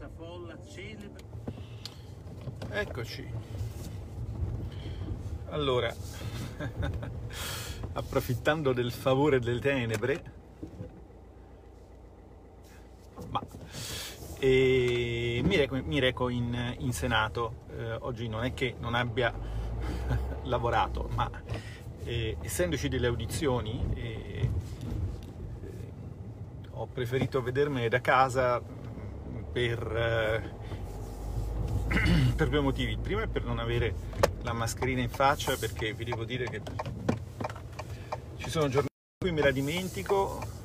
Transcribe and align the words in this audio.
immensa 0.00 0.08
folla 0.16 0.56
celebre. 0.66 1.22
Eccoci. 2.70 3.30
Allora, 5.50 5.94
approfittando 7.92 8.72
del 8.72 8.92
favore 8.92 9.40
delle 9.40 9.60
tenebre, 9.60 10.22
ma 13.28 13.42
mi 14.40 15.56
reco, 15.56 15.82
mi 15.84 15.98
reco 15.98 16.28
in, 16.30 16.76
in, 16.78 16.92
Senato. 16.92 17.66
Eh, 17.76 17.92
oggi 18.00 18.28
non 18.28 18.44
è 18.44 18.54
che 18.54 18.76
non 18.78 18.94
abbia 18.94 19.32
lavorato, 20.44 21.10
ma 21.14 21.30
eh, 22.04 22.36
essendoci 22.40 22.88
delle 22.88 23.08
audizioni, 23.08 23.84
eh, 23.94 24.50
ho 26.70 26.86
preferito 26.86 27.42
vedermene 27.42 27.88
da 27.88 28.00
casa 28.00 28.78
per, 29.50 29.96
eh, 29.96 30.50
per 32.36 32.48
due 32.48 32.60
motivi. 32.60 32.92
Il 32.92 32.98
primo 32.98 33.20
è 33.20 33.26
per 33.26 33.44
non 33.44 33.58
avere 33.58 33.94
la 34.42 34.52
mascherina 34.52 35.00
in 35.00 35.10
faccia, 35.10 35.56
perché 35.56 35.92
vi 35.92 36.04
devo 36.04 36.24
dire 36.24 36.44
che 36.48 36.60
ci 38.36 38.50
sono 38.50 38.68
giornate 38.68 38.88
in 38.92 39.18
cui 39.18 39.32
me 39.32 39.42
la 39.42 39.50
dimentico 39.50 40.58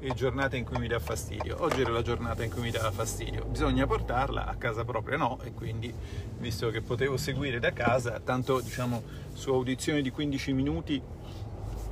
e 0.00 0.14
giornate 0.14 0.56
in 0.56 0.64
cui 0.64 0.78
mi 0.78 0.88
dà 0.88 0.98
fastidio. 1.00 1.56
Oggi 1.60 1.80
era 1.80 1.90
la 1.90 2.02
giornata 2.02 2.44
in 2.44 2.50
cui 2.50 2.62
mi 2.62 2.70
dava 2.70 2.90
fastidio. 2.90 3.44
Bisogna 3.44 3.86
portarla 3.86 4.46
a 4.46 4.54
casa 4.56 4.84
propria, 4.84 5.16
no? 5.16 5.38
E 5.42 5.52
quindi, 5.52 5.92
visto 6.38 6.70
che 6.70 6.82
potevo 6.82 7.16
seguire 7.16 7.58
da 7.58 7.72
casa, 7.72 8.20
tanto 8.20 8.60
diciamo 8.60 9.02
su 9.32 9.50
audizioni 9.50 10.02
di 10.02 10.10
15 10.10 10.52
minuti 10.52 11.02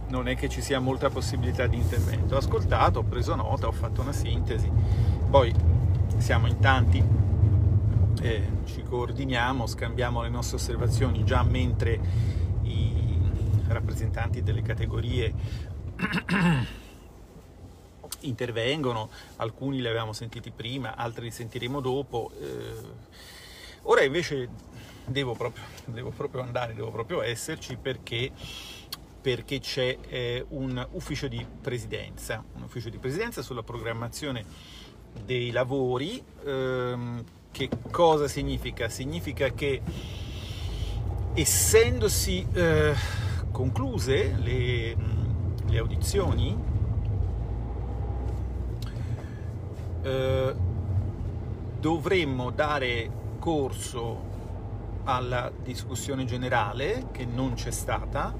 non 0.08 0.28
è 0.28 0.36
che 0.36 0.48
ci 0.48 0.62
sia 0.62 0.78
molta 0.78 1.10
possibilità 1.10 1.66
di 1.66 1.76
intervento. 1.76 2.34
Ho 2.34 2.38
ascoltato, 2.38 3.00
ho 3.00 3.04
preso 3.04 3.34
nota, 3.34 3.66
ho 3.66 3.72
fatto 3.72 4.02
una 4.02 4.12
sintesi. 4.12 4.70
Poi 5.28 5.52
siamo 6.18 6.46
in 6.46 6.58
tanti, 6.58 7.02
eh, 8.22 8.42
ci 8.64 8.82
coordiniamo, 8.82 9.66
scambiamo 9.66 10.22
le 10.22 10.28
nostre 10.28 10.56
osservazioni 10.56 11.24
già 11.24 11.42
mentre 11.42 12.00
i 12.62 13.18
rappresentanti 13.68 14.42
delle 14.42 14.62
categorie 14.62 15.32
intervengono, 18.20 19.10
alcuni 19.36 19.80
li 19.80 19.86
avevamo 19.86 20.12
sentiti 20.12 20.50
prima, 20.50 20.96
altri 20.96 21.24
li 21.24 21.30
sentiremo 21.30 21.80
dopo. 21.80 22.30
Eh, 22.40 22.82
ora 23.82 24.02
invece 24.02 24.48
devo 25.04 25.34
proprio, 25.34 25.64
devo 25.84 26.10
proprio, 26.10 26.42
andare, 26.42 26.74
devo 26.74 26.90
proprio 26.90 27.22
esserci 27.22 27.76
perché, 27.76 28.32
perché 29.20 29.60
c'è 29.60 29.96
eh, 30.08 30.44
un 30.48 30.84
ufficio 30.92 31.28
di 31.28 31.44
presidenza, 31.60 32.42
un 32.54 32.62
ufficio 32.62 32.88
di 32.88 32.98
presidenza 32.98 33.42
sulla 33.42 33.62
programmazione 33.62 34.44
dei 35.24 35.50
lavori. 35.50 36.22
Ehm, 36.44 37.24
che 37.50 37.68
cosa 37.90 38.28
significa? 38.28 38.88
Significa 38.88 39.50
che 39.50 39.80
essendosi 41.34 42.46
eh, 42.52 42.94
concluse 43.50 44.36
le, 44.38 44.96
le 45.66 45.78
audizioni, 45.78 46.56
eh, 50.02 50.54
dovremmo 51.80 52.50
dare 52.50 53.10
corso 53.38 54.34
alla 55.04 55.50
discussione 55.62 56.24
generale 56.24 57.08
che 57.12 57.24
non 57.24 57.54
c'è 57.54 57.70
stata 57.70 58.34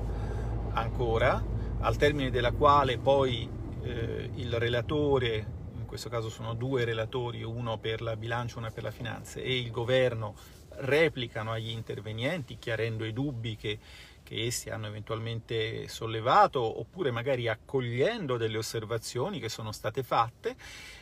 ancora, 0.73 1.43
al 1.81 1.97
termine 1.97 2.31
della 2.31 2.53
quale 2.53 2.99
poi 2.99 3.49
eh, 3.83 4.31
il 4.35 4.53
relatore, 4.59 5.55
questo 5.97 6.11
caso 6.11 6.29
sono 6.29 6.53
due 6.53 6.85
relatori, 6.85 7.43
uno 7.43 7.79
per 7.79 8.03
la 8.03 8.17
bilancia, 8.17 8.59
uno 8.59 8.71
per 8.71 8.83
la 8.83 8.91
finanza, 8.91 9.41
e 9.41 9.57
il 9.57 9.71
governo 9.71 10.37
replicano 10.81 11.53
agli 11.53 11.71
intervenienti 11.71 12.59
chiarendo 12.59 13.07
i 13.07 13.15
dubbi 13.15 13.57
che 13.57 13.79
che 14.27 14.45
essi 14.45 14.71
hanno 14.71 14.89
eventualmente 14.89 15.87
sollevato 15.87 16.81
oppure 16.81 17.13
magari 17.13 17.47
accogliendo 17.47 18.37
delle 18.37 18.59
osservazioni 18.59 19.39
che 19.39 19.49
sono 19.49 19.71
state 19.71 20.03
fatte 20.03 20.57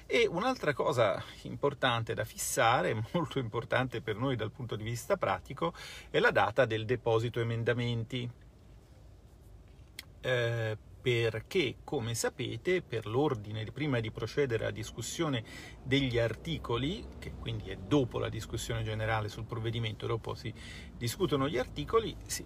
e 0.04 0.26
un'altra 0.26 0.74
cosa 0.74 1.24
importante 1.44 2.12
da 2.12 2.24
fissare, 2.24 2.92
molto 3.12 3.38
importante 3.38 4.02
per 4.02 4.16
noi 4.16 4.36
dal 4.36 4.50
punto 4.50 4.76
di 4.76 4.82
vista 4.82 5.16
pratico, 5.16 5.72
è 6.10 6.18
la 6.18 6.32
data 6.32 6.66
del 6.66 6.84
deposito 6.84 7.40
emendamenti. 7.40 8.30
Eh, 10.20 10.76
perché, 11.04 11.76
come 11.84 12.14
sapete, 12.14 12.80
per 12.80 13.04
l'ordine, 13.04 13.62
prima 13.66 14.00
di 14.00 14.10
procedere 14.10 14.64
alla 14.64 14.72
discussione 14.72 15.44
degli 15.82 16.18
articoli, 16.18 17.04
che 17.18 17.32
quindi 17.38 17.68
è 17.68 17.76
dopo 17.76 18.18
la 18.18 18.30
discussione 18.30 18.82
generale 18.82 19.28
sul 19.28 19.44
provvedimento, 19.44 20.06
dopo 20.06 20.34
si 20.34 20.50
discutono 20.96 21.46
gli 21.46 21.58
articoli, 21.58 22.16
si, 22.24 22.42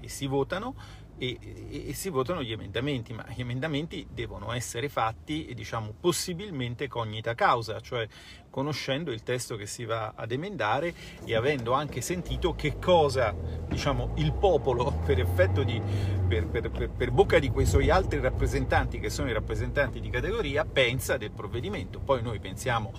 e 0.00 0.08
si 0.08 0.26
votano 0.26 0.74
e, 1.20 1.38
e, 1.68 1.88
e, 1.88 1.92
si 1.92 2.08
votano 2.08 2.42
gli 2.42 2.50
emendamenti, 2.50 3.12
ma 3.12 3.26
gli 3.28 3.42
emendamenti 3.42 4.06
devono 4.10 4.52
essere 4.52 4.88
fatti, 4.88 5.52
diciamo, 5.54 5.92
possibilmente 6.00 6.88
cognita 6.88 7.34
causa, 7.34 7.78
cioè 7.80 8.08
conoscendo 8.48 9.12
il 9.12 9.22
testo 9.22 9.56
che 9.56 9.66
si 9.66 9.84
va 9.84 10.14
ad 10.16 10.32
emendare 10.32 10.94
e 11.22 11.36
avendo 11.36 11.74
anche 11.74 12.00
sentito 12.00 12.54
che 12.54 12.78
cosa, 12.78 13.34
diciamo, 13.68 14.14
il 14.16 14.32
popolo, 14.32 14.90
per 15.04 15.20
effetto 15.20 15.62
di, 15.62 15.78
per, 16.26 16.46
per, 16.46 16.70
per, 16.70 16.88
per 16.88 17.10
bocca 17.10 17.38
di 17.38 17.50
quei 17.50 17.66
suoi 17.66 17.90
altri 17.90 18.18
rappresentanti, 18.18 18.98
che 18.98 19.10
sono 19.10 19.28
i 19.28 19.34
rappresentanti 19.34 20.00
di 20.00 20.08
categoria, 20.08 20.64
pensa 20.64 21.18
del 21.18 21.32
provvedimento. 21.32 22.00
Poi 22.00 22.22
noi 22.22 22.38
pensiamo, 22.38 22.94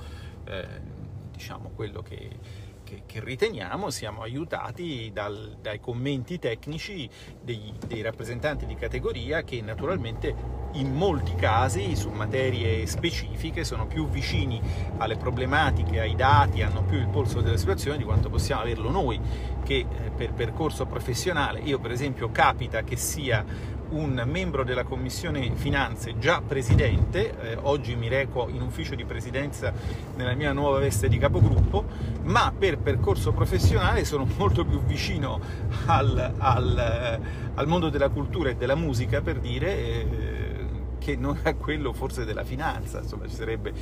eh, 0.45 0.67
diciamo, 1.31 1.71
quello 1.73 2.03
che 2.03 2.37
che, 2.91 3.03
che 3.05 3.23
riteniamo 3.23 3.89
siamo 3.89 4.21
aiutati 4.21 5.11
dal, 5.13 5.57
dai 5.61 5.79
commenti 5.79 6.37
tecnici 6.39 7.09
dei, 7.41 7.73
dei 7.87 8.01
rappresentanti 8.01 8.65
di 8.65 8.75
categoria 8.75 9.43
che 9.43 9.61
naturalmente 9.61 10.59
in 10.73 10.93
molti 10.93 11.33
casi 11.35 11.95
su 11.95 12.09
materie 12.09 12.85
specifiche 12.85 13.63
sono 13.63 13.87
più 13.87 14.07
vicini 14.09 14.61
alle 14.97 15.15
problematiche, 15.15 16.01
ai 16.01 16.15
dati, 16.15 16.61
hanno 16.61 16.83
più 16.83 16.97
il 16.97 17.07
polso 17.07 17.41
della 17.41 17.57
situazione 17.57 17.97
di 17.97 18.03
quanto 18.03 18.29
possiamo 18.29 18.61
averlo 18.61 18.89
noi 18.89 19.19
che 19.63 19.85
eh, 19.89 20.11
per 20.15 20.33
percorso 20.33 20.85
professionale, 20.85 21.59
io 21.59 21.79
per 21.79 21.91
esempio 21.91 22.29
capita 22.31 22.83
che 22.83 22.97
sia 22.97 23.45
un 23.91 24.23
membro 24.25 24.63
della 24.63 24.83
Commissione 24.83 25.51
Finanze, 25.55 26.17
già 26.17 26.41
presidente, 26.45 27.33
eh, 27.39 27.57
oggi 27.61 27.95
mi 27.95 28.07
reco 28.07 28.47
in 28.49 28.61
ufficio 28.61 28.95
di 28.95 29.05
presidenza 29.05 29.73
nella 30.15 30.33
mia 30.33 30.53
nuova 30.53 30.79
veste 30.79 31.07
di 31.07 31.17
capogruppo, 31.17 31.85
ma 32.23 32.53
per 32.57 32.77
percorso 32.77 33.31
professionale 33.31 34.05
sono 34.05 34.27
molto 34.37 34.65
più 34.65 34.81
vicino 34.83 35.39
al, 35.85 36.33
al, 36.37 36.77
eh, 36.77 37.19
al 37.55 37.67
mondo 37.67 37.89
della 37.89 38.09
cultura 38.09 38.49
e 38.49 38.55
della 38.55 38.75
musica, 38.75 39.21
per 39.21 39.39
dire... 39.39 39.77
Eh, 39.77 40.20
che 41.01 41.15
non 41.15 41.39
è 41.41 41.57
quello 41.57 41.93
forse 41.93 42.25
della 42.25 42.43
finanza, 42.43 42.99
insomma 42.99 43.27
ci 43.27 43.33
sarebbe 43.33 43.73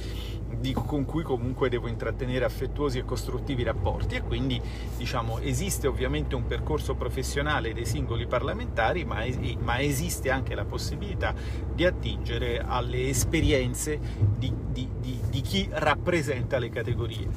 dico, 0.56 0.84
con 0.84 1.04
cui 1.04 1.22
comunque 1.22 1.68
devo 1.68 1.90
intrattenere 1.90 2.46
affettuosi 2.46 2.98
e 2.98 3.04
costruttivi 3.04 3.62
rapporti 3.64 4.16
e 4.16 4.22
quindi 4.22 4.62
diciamo 4.96 5.40
esiste 5.40 5.88
ovviamente 5.88 6.36
un 6.36 6.48
percorso 6.48 6.96
professionale 6.96 7.74
dei 7.74 7.86
singoli 7.86 8.26
parlamentari 8.26 9.04
ma, 9.04 9.26
es- 9.26 9.38
ma 9.60 9.82
esiste 9.82 10.30
anche 10.30 10.56
la 10.56 10.64
possibilità 10.64 11.36
di 11.74 11.86
attingere 11.86 12.64
alle 12.66 13.10
esperienze 13.10 14.00
di, 14.38 14.54
di, 14.70 14.88
di, 15.00 15.20
di 15.30 15.42
chi 15.42 15.68
rappresenta 15.70 16.58
le 16.58 16.70
categorie. 16.70 17.28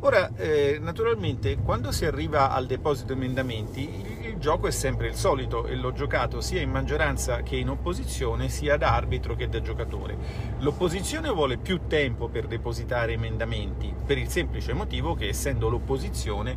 Ora, 0.00 0.30
eh, 0.36 0.78
naturalmente, 0.80 1.56
quando 1.56 1.90
si 1.90 2.04
arriva 2.04 2.52
al 2.52 2.66
deposito 2.66 3.14
emendamenti, 3.14 4.15
il 4.36 4.42
gioco 4.42 4.66
è 4.66 4.70
sempre 4.70 5.08
il 5.08 5.14
solito 5.14 5.66
e 5.66 5.74
l'ho 5.76 5.92
giocato 5.92 6.42
sia 6.42 6.60
in 6.60 6.70
maggioranza 6.70 7.42
che 7.42 7.56
in 7.56 7.70
opposizione, 7.70 8.50
sia 8.50 8.76
da 8.76 8.94
arbitro 8.94 9.34
che 9.34 9.48
da 9.48 9.62
giocatore. 9.62 10.16
L'opposizione 10.58 11.30
vuole 11.30 11.56
più 11.56 11.86
tempo 11.86 12.28
per 12.28 12.46
depositare 12.46 13.14
emendamenti, 13.14 13.94
per 14.04 14.18
il 14.18 14.28
semplice 14.28 14.74
motivo 14.74 15.14
che 15.14 15.28
essendo 15.28 15.70
l'opposizione 15.70 16.54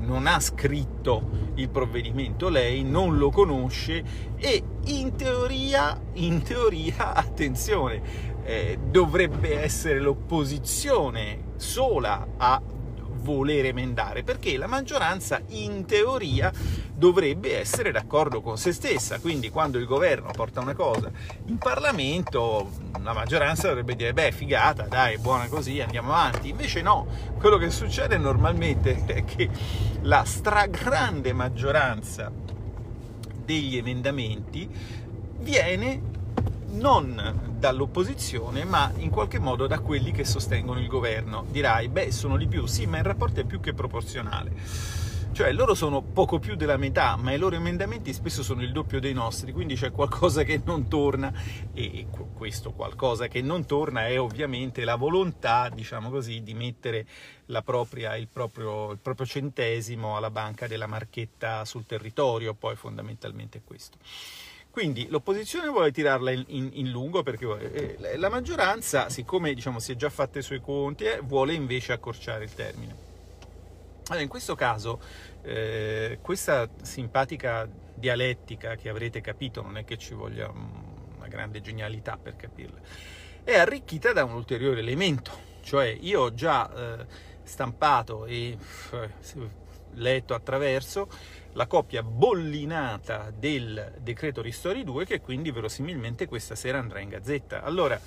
non 0.00 0.26
ha 0.26 0.38
scritto 0.40 1.50
il 1.54 1.70
provvedimento 1.70 2.50
lei, 2.50 2.82
non 2.82 3.16
lo 3.16 3.30
conosce 3.30 4.04
e 4.36 4.62
in 4.84 5.16
teoria, 5.16 5.98
in 6.14 6.42
teoria, 6.42 7.14
attenzione, 7.16 8.02
eh, 8.44 8.78
dovrebbe 8.90 9.58
essere 9.58 10.00
l'opposizione 10.00 11.52
sola 11.56 12.26
a 12.36 12.60
voler 13.22 13.66
emendare, 13.66 14.22
perché 14.22 14.56
la 14.58 14.66
maggioranza 14.66 15.40
in 15.48 15.86
teoria 15.86 16.52
dovrebbe 17.02 17.58
essere 17.58 17.90
d'accordo 17.90 18.40
con 18.40 18.56
se 18.56 18.70
stessa, 18.70 19.18
quindi 19.18 19.50
quando 19.50 19.76
il 19.76 19.86
governo 19.86 20.30
porta 20.30 20.60
una 20.60 20.72
cosa 20.72 21.10
in 21.46 21.58
Parlamento 21.58 22.70
la 23.02 23.12
maggioranza 23.12 23.66
dovrebbe 23.66 23.96
dire 23.96 24.12
beh 24.12 24.30
figata, 24.30 24.84
dai, 24.84 25.18
buona 25.18 25.48
così, 25.48 25.80
andiamo 25.80 26.12
avanti, 26.12 26.50
invece 26.50 26.80
no, 26.80 27.08
quello 27.40 27.56
che 27.56 27.70
succede 27.70 28.18
normalmente 28.18 29.02
è 29.06 29.24
che 29.24 29.50
la 30.02 30.22
stragrande 30.22 31.32
maggioranza 31.32 32.30
degli 33.44 33.76
emendamenti 33.76 34.70
viene 35.40 36.00
non 36.74 37.56
dall'opposizione, 37.58 38.64
ma 38.64 38.92
in 38.98 39.10
qualche 39.10 39.40
modo 39.40 39.66
da 39.66 39.80
quelli 39.80 40.12
che 40.12 40.24
sostengono 40.24 40.78
il 40.78 40.86
governo. 40.86 41.46
Dirai, 41.50 41.88
beh, 41.88 42.12
sono 42.12 42.36
di 42.36 42.46
più, 42.46 42.66
sì, 42.66 42.86
ma 42.86 42.98
il 42.98 43.04
rapporto 43.04 43.40
è 43.40 43.44
più 43.44 43.58
che 43.58 43.74
proporzionale. 43.74 45.10
Cioè 45.32 45.50
loro 45.52 45.72
sono 45.72 46.02
poco 46.02 46.38
più 46.38 46.56
della 46.56 46.76
metà, 46.76 47.16
ma 47.16 47.32
i 47.32 47.38
loro 47.38 47.56
emendamenti 47.56 48.12
spesso 48.12 48.42
sono 48.42 48.62
il 48.62 48.70
doppio 48.70 49.00
dei 49.00 49.14
nostri, 49.14 49.50
quindi 49.52 49.76
c'è 49.76 49.90
qualcosa 49.90 50.42
che 50.42 50.60
non 50.62 50.88
torna 50.88 51.32
e 51.72 52.06
questo 52.34 52.72
qualcosa 52.72 53.28
che 53.28 53.40
non 53.40 53.64
torna 53.64 54.06
è 54.06 54.20
ovviamente 54.20 54.84
la 54.84 54.96
volontà, 54.96 55.70
diciamo 55.72 56.10
così, 56.10 56.42
di 56.42 56.52
mettere 56.52 57.06
propria, 57.64 58.14
il, 58.16 58.28
proprio, 58.30 58.92
il, 58.92 58.98
proprio, 58.98 59.24
centesimo 59.24 60.18
alla 60.18 60.30
banca 60.30 60.66
della 60.66 60.86
marchetta 60.86 61.64
sul 61.64 61.86
territorio, 61.86 62.52
poi 62.52 62.76
fondamentalmente 62.76 63.58
è 63.58 63.60
questo. 63.64 63.96
Quindi 64.70 65.08
l'opposizione 65.08 65.68
vuole 65.68 65.92
tirarla 65.92 66.30
in, 66.30 66.44
in, 66.48 66.70
in 66.74 66.90
lungo 66.90 67.22
perché 67.22 67.96
eh, 67.98 68.18
la 68.18 68.28
maggioranza, 68.28 69.08
siccome 69.08 69.54
diciamo, 69.54 69.78
si 69.78 69.92
è 69.92 69.96
già 69.96 70.10
fatta 70.10 70.38
i 70.38 70.42
suoi 70.42 70.60
conti, 70.60 71.04
eh, 71.04 71.20
vuole 71.22 71.54
invece 71.54 71.92
accorciare 71.92 72.44
il 72.44 72.52
termine. 72.52 73.11
Allora, 74.12 74.24
in 74.24 74.28
questo 74.28 74.54
caso, 74.54 75.00
eh, 75.40 76.18
questa 76.20 76.68
simpatica 76.82 77.66
dialettica 77.94 78.76
che 78.76 78.90
avrete 78.90 79.22
capito, 79.22 79.62
non 79.62 79.78
è 79.78 79.84
che 79.84 79.96
ci 79.96 80.12
voglia 80.12 80.50
una 80.50 81.28
grande 81.28 81.62
genialità 81.62 82.18
per 82.18 82.36
capirla, 82.36 82.78
è 83.42 83.56
arricchita 83.56 84.12
da 84.12 84.24
un 84.24 84.34
ulteriore 84.34 84.80
elemento, 84.80 85.30
cioè 85.62 85.86
io 85.98 86.20
ho 86.20 86.34
già 86.34 86.70
eh, 87.00 87.06
stampato 87.42 88.26
e 88.26 88.58
eh, 88.90 89.10
letto 89.94 90.34
attraverso 90.34 91.08
la 91.52 91.66
copia 91.66 92.02
bollinata 92.02 93.32
del 93.34 93.94
decreto 93.98 94.42
Ristori 94.42 94.84
2 94.84 95.06
che 95.06 95.22
quindi 95.22 95.50
verosimilmente 95.50 96.26
questa 96.26 96.54
sera 96.54 96.78
andrà 96.78 97.00
in 97.00 97.08
gazzetta. 97.08 97.62
Allora, 97.62 97.98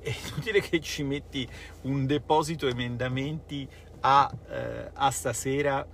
è 0.00 0.14
inutile 0.28 0.60
che 0.60 0.80
ci 0.80 1.02
metti 1.02 1.48
un 1.82 2.06
deposito 2.06 2.66
emendamenti 2.68 3.68
a, 4.00 4.30
eh, 4.48 4.90
a 4.92 5.10
stasera 5.10 5.86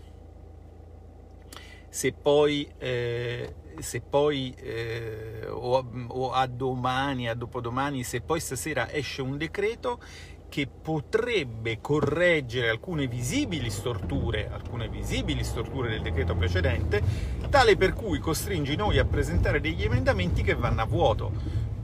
se 1.88 2.12
poi, 2.12 2.68
eh, 2.78 3.54
se 3.78 4.00
poi 4.00 4.52
eh, 4.58 5.46
o, 5.48 5.86
o, 6.08 6.32
a 6.32 6.44
domani, 6.48 7.28
a 7.28 7.34
dopodomani, 7.34 8.02
se 8.02 8.20
poi 8.20 8.40
stasera 8.40 8.90
esce 8.90 9.22
un 9.22 9.36
decreto 9.36 10.00
che 10.48 10.66
potrebbe 10.68 11.80
correggere 11.80 12.68
alcune 12.68 13.06
visibili 13.06 13.70
storture, 13.70 14.50
alcune 14.52 14.88
visibili 14.88 15.42
storture 15.44 15.88
del 15.88 16.02
decreto 16.02 16.34
precedente, 16.34 17.02
tale 17.48 17.76
per 17.76 17.92
cui 17.92 18.18
costringi 18.18 18.76
noi 18.76 18.98
a 18.98 19.04
presentare 19.04 19.60
degli 19.60 19.82
emendamenti 19.82 20.42
che 20.42 20.54
vanno 20.54 20.82
a 20.82 20.86
vuoto. 20.86 21.32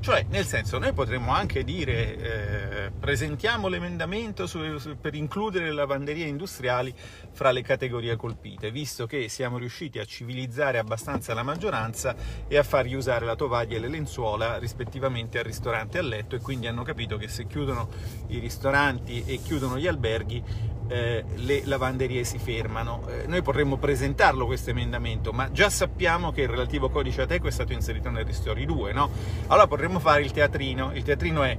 Cioè, 0.00 0.24
nel 0.30 0.46
senso, 0.46 0.78
noi 0.78 0.94
potremmo 0.94 1.34
anche 1.34 1.62
dire 1.62 2.16
eh, 2.16 2.90
presentiamo 2.90 3.68
l'emendamento 3.68 4.46
su, 4.46 4.78
su, 4.78 4.96
per 4.98 5.14
includere 5.14 5.66
le 5.66 5.72
lavanderie 5.72 6.24
industriali 6.24 6.94
fra 7.32 7.50
le 7.50 7.60
categorie 7.60 8.16
colpite, 8.16 8.70
visto 8.70 9.06
che 9.06 9.28
siamo 9.28 9.58
riusciti 9.58 9.98
a 9.98 10.06
civilizzare 10.06 10.78
abbastanza 10.78 11.34
la 11.34 11.42
maggioranza 11.42 12.16
e 12.48 12.56
a 12.56 12.62
fargli 12.62 12.94
usare 12.94 13.26
la 13.26 13.36
tovaglia 13.36 13.76
e 13.76 13.80
le 13.80 13.88
lenzuola 13.88 14.56
rispettivamente 14.56 15.38
al 15.38 15.44
ristorante 15.44 15.98
e 15.98 16.00
a 16.00 16.04
letto 16.04 16.34
e 16.34 16.40
quindi 16.40 16.66
hanno 16.66 16.82
capito 16.82 17.18
che 17.18 17.28
se 17.28 17.46
chiudono 17.46 17.90
i 18.28 18.38
ristoranti 18.38 19.22
e 19.26 19.42
chiudono 19.42 19.78
gli 19.78 19.86
alberghi 19.86 20.42
eh, 20.90 21.24
le 21.36 21.62
lavanderie 21.64 22.24
si 22.24 22.38
fermano. 22.38 23.06
Eh, 23.08 23.26
noi 23.28 23.42
potremmo 23.42 23.76
presentarlo 23.76 24.44
questo 24.44 24.70
emendamento, 24.70 25.32
ma 25.32 25.50
già 25.52 25.70
sappiamo 25.70 26.32
che 26.32 26.42
il 26.42 26.48
relativo 26.48 26.90
codice 26.90 27.22
ATECO 27.22 27.46
è 27.46 27.50
stato 27.52 27.72
inserito 27.72 28.10
nel 28.10 28.24
Ristori 28.24 28.66
2, 28.66 28.92
no? 28.92 29.08
Allora 29.46 29.68
potremmo 29.68 30.00
fare 30.00 30.22
il 30.22 30.32
teatrino. 30.32 30.90
Il 30.92 31.04
teatrino 31.04 31.44
è 31.44 31.56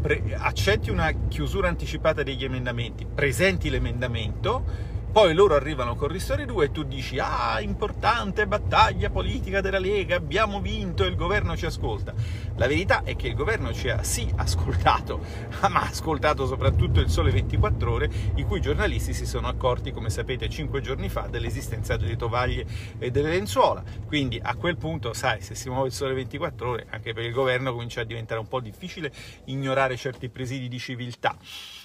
pre- 0.00 0.34
accetti 0.34 0.90
una 0.90 1.12
chiusura 1.28 1.68
anticipata 1.68 2.22
degli 2.22 2.42
emendamenti, 2.42 3.06
presenti 3.06 3.68
l'emendamento 3.68 4.88
poi 5.10 5.34
loro 5.34 5.56
arrivano 5.56 5.96
con 5.96 6.06
Ristori 6.06 6.44
2 6.44 6.66
e 6.66 6.70
tu 6.70 6.84
dici 6.84 7.18
ah, 7.18 7.60
importante 7.60 8.46
battaglia 8.46 9.10
politica 9.10 9.60
della 9.60 9.80
Lega, 9.80 10.14
abbiamo 10.14 10.60
vinto 10.60 11.02
e 11.02 11.08
il 11.08 11.16
governo 11.16 11.56
ci 11.56 11.66
ascolta. 11.66 12.14
La 12.54 12.68
verità 12.68 13.02
è 13.02 13.16
che 13.16 13.26
il 13.26 13.34
governo 13.34 13.72
ci 13.72 13.88
ha 13.88 14.04
sì 14.04 14.32
ascoltato, 14.36 15.18
ma 15.68 15.80
ha 15.80 15.88
ascoltato 15.88 16.46
soprattutto 16.46 17.00
il 17.00 17.10
Sole 17.10 17.32
24 17.32 17.90
Ore, 17.90 18.10
i 18.36 18.44
cui 18.44 18.60
giornalisti 18.60 19.12
si 19.12 19.26
sono 19.26 19.48
accorti, 19.48 19.90
come 19.90 20.10
sapete, 20.10 20.48
cinque 20.48 20.80
giorni 20.80 21.08
fa 21.08 21.22
dell'esistenza 21.22 21.96
delle 21.96 22.16
tovaglie 22.16 22.64
e 22.98 23.10
delle 23.10 23.30
lenzuola. 23.30 23.82
Quindi 24.06 24.38
a 24.40 24.54
quel 24.54 24.76
punto, 24.76 25.12
sai, 25.12 25.40
se 25.40 25.56
si 25.56 25.68
muove 25.68 25.88
il 25.88 25.92
Sole 25.92 26.14
24 26.14 26.70
Ore, 26.70 26.86
anche 26.88 27.12
per 27.14 27.24
il 27.24 27.32
governo 27.32 27.72
comincia 27.72 28.02
a 28.02 28.04
diventare 28.04 28.38
un 28.38 28.46
po' 28.46 28.60
difficile 28.60 29.12
ignorare 29.46 29.96
certi 29.96 30.28
presidi 30.28 30.68
di 30.68 30.78
civiltà. 30.78 31.36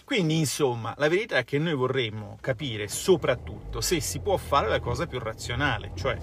Quindi, 0.05 0.37
insomma, 0.37 0.93
la 0.97 1.09
verità 1.09 1.37
è 1.37 1.43
che 1.43 1.57
noi 1.57 1.73
vorremmo 1.73 2.37
capire 2.39 2.87
soprattutto 2.87 3.81
se 3.81 3.99
si 3.99 4.19
può 4.19 4.37
fare 4.37 4.67
la 4.69 4.79
cosa 4.79 5.07
più 5.07 5.17
razionale, 5.17 5.93
cioè, 5.95 6.15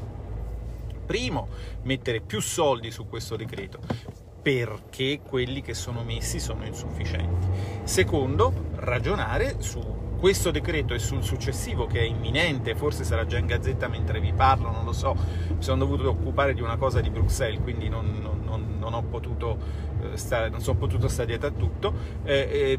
primo, 1.05 1.49
mettere 1.83 2.21
più 2.21 2.41
soldi 2.41 2.93
su 2.93 3.09
questo 3.09 3.35
decreto, 3.35 3.81
perché 4.41 5.21
quelli 5.27 5.63
che 5.63 5.75
sono 5.75 6.05
messi 6.05 6.39
sono 6.39 6.65
insufficienti. 6.65 7.49
Secondo, 7.83 8.71
ragionare 8.77 9.57
su 9.59 9.81
questo 10.17 10.53
decreto 10.53 10.95
e 10.95 11.01
sul 11.01 11.25
successivo 11.25 11.87
che 11.87 11.99
è 11.99 12.05
imminente, 12.05 12.77
forse 12.77 13.03
sarà 13.03 13.27
già 13.27 13.39
in 13.39 13.47
gazzetta 13.47 13.89
mentre 13.89 14.21
vi 14.21 14.33
parlo, 14.33 14.71
non 14.71 14.85
lo 14.85 14.93
so, 14.93 15.17
mi 15.49 15.61
sono 15.61 15.79
dovuto 15.79 16.09
occupare 16.09 16.55
di 16.55 16.61
una 16.61 16.77
cosa 16.77 17.01
di 17.01 17.11
Bruxelles, 17.11 17.61
quindi 17.61 17.89
non, 17.89 18.21
non, 18.23 18.43
non, 18.45 18.77
non 18.79 18.95
ho 18.95 19.03
potuto 19.03 19.59
eh, 20.01 20.17
stare, 20.17 20.51
non 20.51 20.61
sono 20.61 20.79
potuto 20.79 21.09
stare 21.09 21.27
dietro 21.27 21.49
a 21.49 21.51
tutto. 21.51 21.93
Eh, 22.23 22.79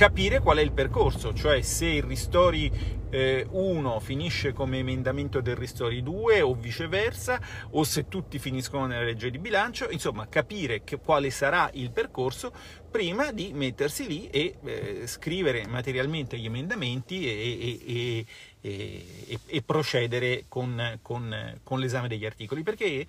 capire 0.00 0.40
qual 0.40 0.56
è 0.56 0.62
il 0.62 0.72
percorso, 0.72 1.34
cioè 1.34 1.60
se 1.60 1.84
il 1.84 2.02
Ristori 2.02 2.72
eh, 3.10 3.46
1 3.50 4.00
finisce 4.00 4.54
come 4.54 4.78
emendamento 4.78 5.42
del 5.42 5.56
Ristori 5.56 6.02
2 6.02 6.40
o 6.40 6.54
viceversa, 6.54 7.38
o 7.72 7.84
se 7.84 8.08
tutti 8.08 8.38
finiscono 8.38 8.86
nella 8.86 9.02
legge 9.02 9.30
di 9.30 9.36
bilancio, 9.36 9.90
insomma 9.90 10.26
capire 10.26 10.84
che, 10.84 10.98
quale 10.98 11.28
sarà 11.28 11.68
il 11.74 11.90
percorso 11.90 12.50
prima 12.90 13.30
di 13.30 13.52
mettersi 13.52 14.06
lì 14.06 14.30
e 14.30 14.56
eh, 14.64 15.06
scrivere 15.06 15.66
materialmente 15.66 16.38
gli 16.38 16.46
emendamenti 16.46 17.26
e, 17.26 17.78
e, 17.86 18.26
e, 18.62 19.38
e 19.44 19.62
procedere 19.62 20.46
con, 20.48 20.98
con, 21.02 21.60
con 21.62 21.78
l'esame 21.78 22.08
degli 22.08 22.24
articoli, 22.24 22.62
perché 22.62 23.06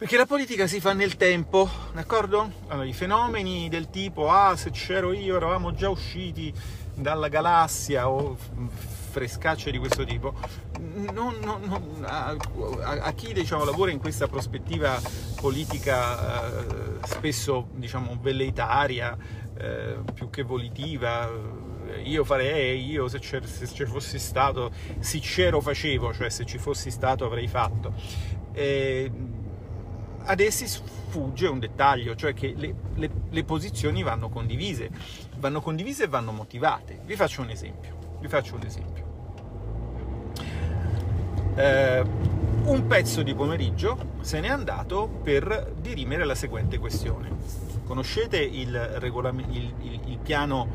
perché 0.00 0.16
la 0.16 0.24
politica 0.24 0.66
si 0.66 0.80
fa 0.80 0.94
nel 0.94 1.18
tempo, 1.18 1.68
d'accordo? 1.92 2.50
Allora, 2.68 2.86
I 2.86 2.94
fenomeni 2.94 3.68
del 3.68 3.90
tipo, 3.90 4.30
ah, 4.30 4.56
se 4.56 4.70
c'ero 4.70 5.12
io 5.12 5.36
eravamo 5.36 5.74
già 5.74 5.90
usciti 5.90 6.50
dalla 6.94 7.28
galassia 7.28 8.08
o 8.08 8.34
frescacce 9.10 9.70
di 9.70 9.76
questo 9.76 10.06
tipo, 10.06 10.32
non, 11.12 11.36
non, 11.42 11.60
non, 11.64 12.02
a, 12.06 12.34
a, 12.80 13.12
chi 13.12 13.34
diciamo, 13.34 13.62
lavora 13.62 13.90
in 13.90 13.98
questa 13.98 14.26
prospettiva 14.26 14.98
politica 15.38 16.48
eh, 16.48 17.06
spesso 17.06 17.68
diciamo, 17.74 18.16
velleitaria, 18.22 19.14
eh, 19.58 19.98
più 20.14 20.30
che 20.30 20.42
volitiva, 20.44 21.28
eh, 21.88 22.00
io 22.04 22.24
farei, 22.24 22.88
io 22.88 23.06
se, 23.08 23.20
se 23.20 23.66
ci 23.66 23.84
fossi 23.84 24.18
stato, 24.18 24.72
sincero 25.00 25.60
facevo, 25.60 26.14
cioè 26.14 26.30
se 26.30 26.46
ci 26.46 26.56
fossi 26.56 26.90
stato 26.90 27.26
avrei 27.26 27.48
fatto. 27.48 27.92
Eh, 28.54 29.38
ad 30.24 30.40
essi 30.40 30.66
sfugge 30.66 31.46
un 31.46 31.58
dettaglio, 31.58 32.14
cioè 32.14 32.34
che 32.34 32.54
le, 32.56 32.74
le, 32.94 33.10
le, 33.30 33.44
posizioni 33.44 34.02
vanno 34.02 34.28
condivise, 34.28 34.90
vanno 35.38 35.60
condivise 35.60 36.04
e 36.04 36.08
vanno 36.08 36.32
motivate. 36.32 37.00
Vi 37.04 37.16
faccio 37.16 37.42
un 37.42 37.50
esempio. 37.50 37.98
Vi 38.20 38.28
faccio 38.28 38.54
un 38.54 38.62
esempio. 38.62 39.08
Eh, 41.56 42.04
un 42.64 42.86
pezzo 42.86 43.22
di 43.22 43.34
pomeriggio 43.34 44.18
se 44.20 44.40
n'è 44.40 44.48
andato 44.48 45.08
per 45.08 45.72
dirimere 45.80 46.24
la 46.24 46.34
seguente 46.34 46.78
questione. 46.78 47.30
Conoscete 47.84 48.38
il, 48.38 48.78
regolame- 48.78 49.46
il, 49.50 49.74
il, 49.80 50.00
il 50.06 50.18
piano, 50.18 50.68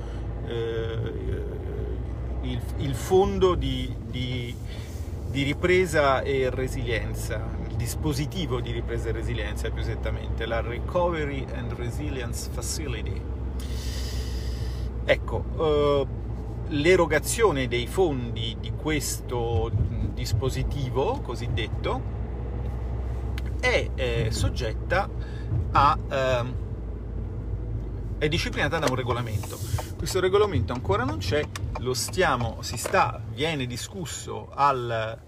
eh, 0.47 1.43
il, 2.41 2.93
fondo 2.95 3.55
di, 3.55 3.95
di, 4.05 4.53
di 5.29 5.43
ripresa 5.43 6.21
e 6.21 6.49
resilienza, 6.49 7.41
dispositivo 7.85 8.61
di 8.61 8.71
ripresa 8.71 9.09
e 9.09 9.11
resilienza 9.11 9.69
più 9.69 9.79
esattamente, 9.79 10.47
la 10.47 10.59
Recovery 10.59 11.45
and 11.53 11.71
Resilience 11.73 12.49
Facility. 12.51 13.21
Ecco, 15.05 15.45
eh, 15.59 16.07
l'erogazione 16.69 17.67
dei 17.67 17.85
fondi 17.85 18.57
di 18.59 18.71
questo 18.71 19.69
dispositivo 20.15 21.21
cosiddetto 21.21 22.01
è 23.59 23.89
eh, 23.93 24.31
soggetta 24.31 25.07
a... 25.71 25.97
Eh, 26.09 26.63
è 28.17 28.27
disciplinata 28.29 28.79
da 28.79 28.87
un 28.89 28.95
regolamento. 28.95 29.59
Questo 29.95 30.19
regolamento 30.19 30.73
ancora 30.73 31.03
non 31.03 31.17
c'è, 31.17 31.43
lo 31.79 31.93
stiamo, 31.93 32.61
si 32.61 32.77
sta, 32.77 33.21
viene 33.31 33.67
discusso 33.67 34.49
al 34.55 35.24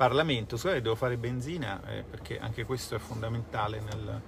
Parlamento, 0.00 0.56
scusate 0.56 0.80
devo 0.80 0.94
fare 0.94 1.18
benzina 1.18 1.82
eh, 1.86 2.02
perché 2.02 2.38
anche 2.38 2.64
questo 2.64 2.94
è 2.94 2.98
fondamentale 2.98 3.80
nel 3.80 4.22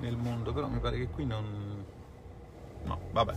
nel 0.00 0.16
mondo, 0.16 0.52
però 0.52 0.68
mi 0.68 0.78
pare 0.78 0.98
che 0.98 1.08
qui 1.08 1.24
non... 1.24 1.84
No, 2.84 3.00
vabbè. 3.10 3.34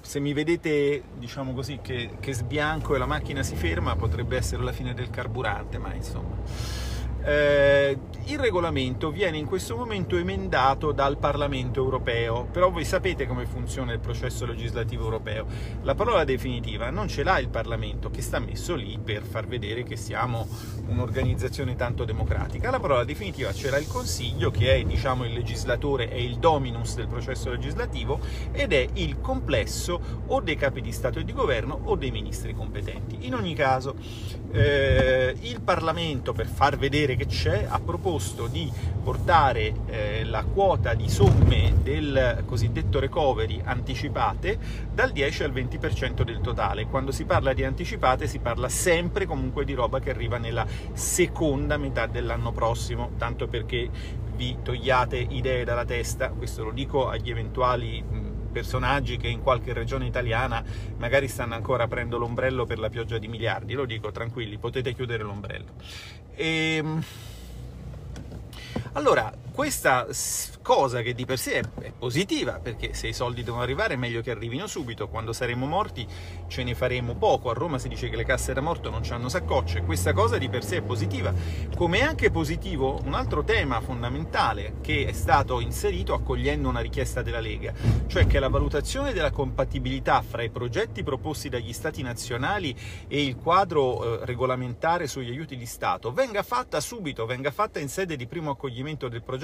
Se 0.00 0.18
mi 0.20 0.32
vedete, 0.32 1.02
diciamo 1.18 1.52
così, 1.52 1.80
che, 1.82 2.16
che 2.20 2.32
sbianco 2.32 2.94
e 2.94 2.98
la 2.98 3.06
macchina 3.06 3.42
si 3.42 3.54
ferma, 3.54 3.96
potrebbe 3.96 4.36
essere 4.36 4.62
la 4.62 4.72
fine 4.72 4.94
del 4.94 5.10
carburante, 5.10 5.78
ma 5.78 5.92
insomma... 5.94 6.88
Eh, 7.22 7.98
il 8.30 8.38
regolamento 8.38 9.10
viene 9.10 9.38
in 9.38 9.46
questo 9.46 9.76
momento 9.76 10.16
emendato 10.16 10.92
dal 10.92 11.18
Parlamento 11.18 11.80
europeo, 11.80 12.44
però 12.44 12.70
voi 12.70 12.84
sapete 12.84 13.26
come 13.26 13.44
funziona 13.44 13.92
il 13.92 13.98
processo 13.98 14.46
legislativo 14.46 15.02
europeo. 15.04 15.46
La 15.82 15.96
parola 15.96 16.22
definitiva 16.22 16.90
non 16.90 17.08
ce 17.08 17.24
l'ha 17.24 17.40
il 17.40 17.48
Parlamento, 17.48 18.10
che 18.10 18.22
sta 18.22 18.38
messo 18.38 18.76
lì 18.76 18.98
per 19.02 19.24
far 19.24 19.46
vedere 19.46 19.82
che 19.82 19.96
siamo 19.96 20.46
un'organizzazione 20.86 21.74
tanto 21.74 22.04
democratica. 22.04 22.70
La 22.70 22.78
parola 22.78 23.04
definitiva 23.04 23.52
ce 23.52 23.70
l'ha 23.70 23.78
il 23.78 23.88
Consiglio, 23.88 24.50
che 24.50 24.76
è 24.76 24.82
diciamo, 24.84 25.24
il 25.24 25.32
legislatore, 25.32 26.08
è 26.08 26.14
il 26.14 26.36
dominus 26.36 26.94
del 26.94 27.08
processo 27.08 27.50
legislativo 27.50 28.20
ed 28.52 28.72
è 28.72 28.86
il 28.94 29.20
complesso 29.20 30.00
o 30.26 30.40
dei 30.40 30.56
capi 30.56 30.80
di 30.80 30.92
Stato 30.92 31.18
e 31.18 31.24
di 31.24 31.32
Governo 31.32 31.80
o 31.84 31.96
dei 31.96 32.12
ministri 32.12 32.54
competenti. 32.54 33.26
In 33.26 33.34
ogni 33.34 33.54
caso, 33.54 33.96
eh, 34.52 35.34
il 35.40 35.60
Parlamento, 35.62 36.32
per 36.32 36.46
far 36.46 36.76
vedere 36.76 37.09
che 37.16 37.26
c'è, 37.26 37.66
ha 37.68 37.78
proposto 37.80 38.46
di 38.46 38.70
portare 39.02 39.72
eh, 39.86 40.24
la 40.24 40.44
quota 40.44 40.94
di 40.94 41.08
somme 41.08 41.74
del 41.82 42.42
cosiddetto 42.46 43.00
recovery 43.00 43.60
anticipate 43.64 44.58
dal 44.92 45.10
10 45.10 45.42
al 45.44 45.52
20% 45.52 46.22
del 46.22 46.40
totale. 46.40 46.86
Quando 46.86 47.12
si 47.12 47.24
parla 47.24 47.52
di 47.52 47.64
anticipate 47.64 48.26
si 48.26 48.38
parla 48.38 48.68
sempre 48.68 49.26
comunque 49.26 49.64
di 49.64 49.74
roba 49.74 50.00
che 50.00 50.10
arriva 50.10 50.38
nella 50.38 50.66
seconda 50.92 51.76
metà 51.76 52.06
dell'anno 52.06 52.52
prossimo, 52.52 53.10
tanto 53.16 53.48
perché 53.48 53.88
vi 54.36 54.56
togliate 54.62 55.18
idee 55.18 55.64
dalla 55.64 55.84
testa, 55.84 56.30
questo 56.30 56.64
lo 56.64 56.70
dico 56.70 57.08
agli 57.08 57.30
eventuali 57.30 58.02
personaggi 58.50 59.16
che 59.16 59.28
in 59.28 59.42
qualche 59.42 59.72
regione 59.72 60.06
italiana 60.06 60.62
magari 60.98 61.28
stanno 61.28 61.54
ancora 61.54 61.84
aprendo 61.84 62.18
l'ombrello 62.18 62.66
per 62.66 62.78
la 62.78 62.88
pioggia 62.88 63.18
di 63.18 63.28
miliardi, 63.28 63.74
lo 63.74 63.84
dico 63.84 64.10
tranquilli, 64.10 64.58
potete 64.58 64.92
chiudere 64.94 65.22
l'ombrello. 65.22 65.72
E... 66.34 66.76
Ehm, 66.76 67.04
allora, 68.94 69.32
questa 69.52 70.06
cosa 70.62 71.02
che 71.02 71.14
di 71.14 71.24
per 71.24 71.38
sé 71.38 71.60
è, 71.80 71.92
positiva, 71.98 72.60
perché 72.62 72.94
se 72.94 73.08
i 73.08 73.12
soldi 73.12 73.42
devono 73.42 73.62
arrivare 73.62 73.94
è 73.94 73.96
meglio 73.96 74.20
che 74.20 74.30
arrivino 74.30 74.66
subito, 74.66 75.08
quando 75.08 75.32
saremo 75.32 75.66
morti 75.66 76.06
ce 76.46 76.62
ne 76.62 76.74
faremo 76.74 77.14
poco, 77.14 77.50
a 77.50 77.54
Roma 77.54 77.78
si 77.78 77.88
dice 77.88 78.08
che 78.08 78.16
le 78.16 78.24
casse 78.24 78.52
da 78.52 78.60
morto 78.60 78.90
non 78.90 79.02
hanno 79.10 79.28
saccocce, 79.28 79.82
questa 79.82 80.12
cosa 80.12 80.38
di 80.38 80.48
per 80.48 80.64
sé 80.64 80.76
è 80.76 80.82
positiva, 80.82 81.32
come 81.76 81.98
è 81.98 82.02
anche 82.02 82.30
positivo 82.30 83.00
un 83.04 83.14
altro 83.14 83.42
tema 83.44 83.80
fondamentale 83.80 84.74
che 84.80 85.06
è 85.06 85.12
stato 85.12 85.60
inserito 85.60 86.14
accogliendo 86.14 86.68
una 86.68 86.80
richiesta 86.80 87.22
della 87.22 87.40
Lega, 87.40 87.72
cioè 88.06 88.26
che 88.26 88.38
la 88.38 88.48
valutazione 88.48 89.12
della 89.12 89.30
compatibilità 89.30 90.22
fra 90.22 90.42
i 90.42 90.50
progetti 90.50 91.02
proposti 91.02 91.48
dagli 91.48 91.72
Stati 91.72 92.02
nazionali 92.02 92.74
e 93.08 93.22
il 93.22 93.36
quadro 93.36 94.20
eh, 94.20 94.26
regolamentare 94.26 95.06
sugli 95.06 95.30
aiuti 95.30 95.56
di 95.56 95.66
Stato 95.66 96.12
venga 96.12 96.42
fatta 96.42 96.80
subito, 96.80 97.26
venga 97.26 97.50
fatta 97.50 97.78
in 97.78 97.88
sede 97.88 98.16
di 98.16 98.26
primo 98.26 98.50
accoglimento 98.50 99.08
del 99.08 99.22
progetto, 99.22 99.39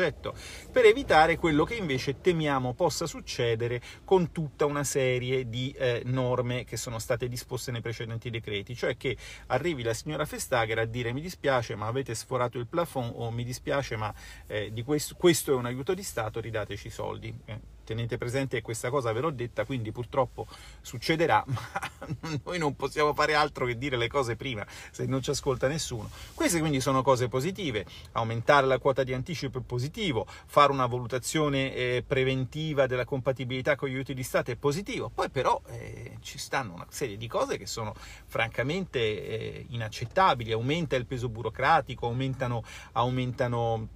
per 0.70 0.84
evitare 0.84 1.36
quello 1.36 1.64
che 1.64 1.74
invece 1.74 2.20
temiamo 2.20 2.74
possa 2.74 3.06
succedere 3.06 3.80
con 4.04 4.32
tutta 4.32 4.66
una 4.66 4.84
serie 4.84 5.48
di 5.48 5.72
eh, 5.72 6.02
norme 6.04 6.64
che 6.64 6.76
sono 6.76 6.98
state 6.98 7.28
disposte 7.28 7.72
nei 7.72 7.80
precedenti 7.80 8.30
decreti, 8.30 8.74
cioè 8.74 8.96
che 8.96 9.16
arrivi 9.46 9.82
la 9.82 9.94
signora 9.94 10.24
Festager 10.24 10.78
a 10.78 10.84
dire 10.84 11.12
mi 11.12 11.20
dispiace 11.20 11.74
ma 11.74 11.86
avete 11.86 12.14
sforato 12.14 12.58
il 12.58 12.66
plafond 12.66 13.12
o 13.14 13.30
mi 13.30 13.44
dispiace 13.44 13.96
ma 13.96 14.12
eh, 14.46 14.72
questo, 14.84 15.14
questo, 15.16 15.52
è 15.52 15.54
un 15.54 15.66
aiuto 15.66 15.94
di 15.94 16.02
Stato, 16.02 16.40
ridateci 16.40 16.86
i 16.88 16.90
soldi. 16.90 17.36
Eh 17.44 17.75
tenete 17.86 18.18
presente 18.18 18.56
che 18.56 18.62
questa 18.62 18.90
cosa 18.90 19.12
ve 19.12 19.20
l'ho 19.20 19.30
detta, 19.30 19.64
quindi 19.64 19.92
purtroppo 19.92 20.46
succederà, 20.80 21.42
ma 21.46 22.38
noi 22.44 22.58
non 22.58 22.74
possiamo 22.74 23.14
fare 23.14 23.34
altro 23.34 23.64
che 23.64 23.78
dire 23.78 23.96
le 23.96 24.08
cose 24.08 24.34
prima, 24.34 24.66
se 24.90 25.06
non 25.06 25.22
ci 25.22 25.30
ascolta 25.30 25.68
nessuno. 25.68 26.10
Queste 26.34 26.58
quindi 26.58 26.80
sono 26.80 27.02
cose 27.02 27.28
positive, 27.28 27.86
aumentare 28.12 28.66
la 28.66 28.78
quota 28.78 29.04
di 29.04 29.14
anticipo 29.14 29.58
è 29.58 29.62
positivo, 29.62 30.26
fare 30.46 30.72
una 30.72 30.86
valutazione 30.86 31.72
eh, 31.72 32.04
preventiva 32.06 32.86
della 32.86 33.04
compatibilità 33.04 33.76
con 33.76 33.88
gli 33.88 33.92
aiuti 33.92 34.14
di 34.14 34.24
Stato 34.24 34.50
è 34.50 34.56
positivo, 34.56 35.10
poi 35.14 35.30
però 35.30 35.60
eh, 35.68 36.18
ci 36.20 36.38
stanno 36.38 36.74
una 36.74 36.86
serie 36.88 37.16
di 37.16 37.28
cose 37.28 37.56
che 37.56 37.66
sono 37.66 37.94
francamente 38.26 38.98
eh, 38.98 39.66
inaccettabili, 39.68 40.50
aumenta 40.50 40.96
il 40.96 41.06
peso 41.06 41.28
burocratico, 41.28 42.06
aumentano, 42.06 42.64
aumentano 42.92 43.88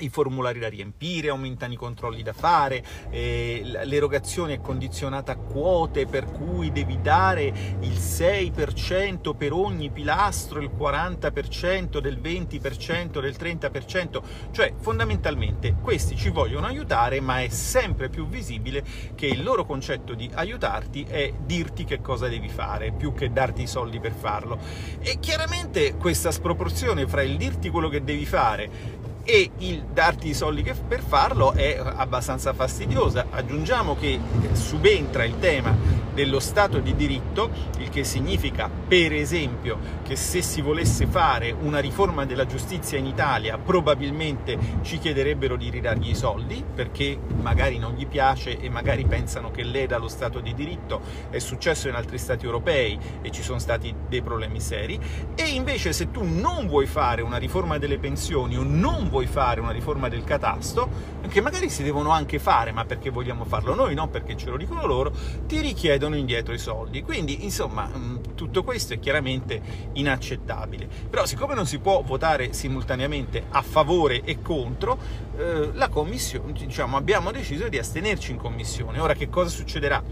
i 0.00 0.08
formulari 0.08 0.58
da 0.58 0.68
riempire, 0.68 1.28
aumentano 1.28 1.72
i 1.72 1.76
controlli 1.76 2.22
da 2.22 2.32
fare, 2.32 2.84
eh, 3.10 3.62
l'erogazione 3.84 4.54
è 4.54 4.60
condizionata 4.60 5.32
a 5.32 5.36
quote 5.36 6.06
per 6.06 6.24
cui 6.26 6.72
devi 6.72 7.00
dare 7.00 7.44
il 7.80 7.98
6% 7.98 9.34
per 9.34 9.52
ogni 9.52 9.90
pilastro, 9.90 10.60
il 10.60 10.70
40% 10.76 11.98
del 11.98 12.18
20%, 12.20 13.20
del 13.20 13.36
30%, 13.38 14.22
cioè 14.50 14.72
fondamentalmente 14.78 15.76
questi 15.80 16.16
ci 16.16 16.30
vogliono 16.30 16.66
aiutare 16.66 17.20
ma 17.20 17.42
è 17.42 17.48
sempre 17.48 18.08
più 18.08 18.26
visibile 18.26 18.84
che 19.14 19.26
il 19.26 19.42
loro 19.42 19.64
concetto 19.64 20.14
di 20.14 20.30
aiutarti 20.32 21.04
è 21.08 21.32
dirti 21.44 21.84
che 21.84 22.00
cosa 22.00 22.28
devi 22.28 22.48
fare 22.48 22.92
più 22.92 23.14
che 23.14 23.32
darti 23.32 23.62
i 23.62 23.66
soldi 23.66 24.00
per 24.00 24.12
farlo. 24.12 24.58
E 25.00 25.18
chiaramente 25.20 25.96
questa 25.96 26.30
sproporzione 26.30 27.06
fra 27.06 27.22
il 27.22 27.36
dirti 27.36 27.70
quello 27.70 27.88
che 27.88 28.02
devi 28.02 28.26
fare 28.26 29.05
e 29.26 29.50
il 29.58 29.82
darti 29.92 30.28
i 30.28 30.34
soldi 30.34 30.62
per 30.86 31.02
farlo 31.02 31.52
è 31.52 31.76
abbastanza 31.78 32.52
fastidiosa. 32.52 33.26
Aggiungiamo 33.30 33.96
che 33.96 34.18
subentra 34.52 35.24
il 35.24 35.38
tema 35.40 36.04
dello 36.14 36.40
Stato 36.40 36.78
di 36.78 36.96
diritto, 36.96 37.50
il 37.76 37.90
che 37.90 38.02
significa 38.02 38.70
per 38.70 39.12
esempio 39.12 39.78
che 40.02 40.16
se 40.16 40.40
si 40.40 40.62
volesse 40.62 41.06
fare 41.06 41.50
una 41.50 41.78
riforma 41.78 42.24
della 42.24 42.46
giustizia 42.46 42.96
in 42.96 43.04
Italia 43.04 43.58
probabilmente 43.58 44.56
ci 44.80 44.98
chiederebbero 44.98 45.56
di 45.56 45.68
ridargli 45.68 46.08
i 46.08 46.14
soldi 46.14 46.64
perché 46.74 47.18
magari 47.42 47.76
non 47.76 47.92
gli 47.92 48.06
piace 48.06 48.58
e 48.58 48.70
magari 48.70 49.04
pensano 49.04 49.50
che 49.50 49.62
leda 49.62 49.98
lo 49.98 50.08
Stato 50.08 50.40
di 50.40 50.54
diritto, 50.54 51.02
è 51.28 51.38
successo 51.38 51.88
in 51.88 51.94
altri 51.94 52.16
Stati 52.16 52.46
europei 52.46 52.98
e 53.20 53.30
ci 53.30 53.42
sono 53.42 53.58
stati 53.58 53.94
dei 54.08 54.22
problemi 54.22 54.60
seri 54.60 54.98
e 55.34 55.48
invece 55.48 55.92
se 55.92 56.10
tu 56.10 56.22
non 56.22 56.66
vuoi 56.66 56.86
fare 56.86 57.20
una 57.20 57.36
riforma 57.36 57.76
delle 57.76 57.98
pensioni 57.98 58.56
o 58.56 58.62
non 58.62 59.08
vuoi 59.10 59.15
fare 59.24 59.60
una 59.60 59.70
riforma 59.70 60.10
del 60.10 60.24
catasto, 60.24 61.14
che 61.28 61.40
magari 61.40 61.70
si 61.70 61.82
devono 61.82 62.10
anche 62.10 62.38
fare 62.38 62.72
ma 62.72 62.84
perché 62.84 63.08
vogliamo 63.08 63.46
farlo 63.46 63.74
noi, 63.74 63.94
non 63.94 64.10
perché 64.10 64.36
ce 64.36 64.50
lo 64.50 64.58
dicono 64.58 64.84
loro, 64.84 65.10
ti 65.46 65.60
richiedono 65.60 65.84
chiedono 65.86 66.16
indietro 66.16 66.52
i 66.52 66.58
soldi. 66.58 67.02
Quindi, 67.02 67.44
insomma, 67.44 67.88
mm, 67.88 68.16
tutto 68.34 68.64
questo 68.64 68.94
è 68.94 68.98
chiaramente 68.98 69.62
inaccettabile. 69.92 70.88
Però, 71.08 71.24
siccome 71.24 71.54
non 71.54 71.64
si 71.64 71.78
può 71.78 72.02
votare 72.02 72.52
simultaneamente 72.52 73.44
a 73.50 73.62
favore 73.62 74.22
e 74.24 74.42
contro, 74.42 74.98
eh, 75.36 75.70
la 75.74 75.88
commissione, 75.88 76.52
diciamo, 76.52 76.96
abbiamo 76.96 77.30
deciso 77.30 77.68
di 77.68 77.78
astenerci 77.78 78.32
in 78.32 78.36
commissione. 78.36 78.98
Ora, 78.98 79.14
che 79.14 79.28
cosa 79.28 79.48
succederà? 79.48 80.02